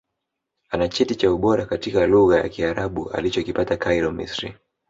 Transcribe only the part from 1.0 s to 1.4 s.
cha